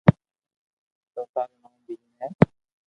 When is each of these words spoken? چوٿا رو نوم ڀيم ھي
چوٿا 1.13 1.41
رو 1.49 1.55
نوم 1.61 1.73
ڀيم 1.85 2.03
ھي 2.19 2.27